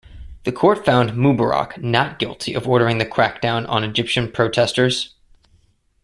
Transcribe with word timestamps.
The 0.45 0.51
court 0.51 0.83
found 0.83 1.11
Mubarak 1.11 1.79
not 1.79 2.17
guilty 2.17 2.55
of 2.55 2.67
ordering 2.67 2.97
the 2.97 3.05
crackdown 3.05 3.69
on 3.69 3.83
Egyptian 3.83 4.31
protesters. 4.31 5.13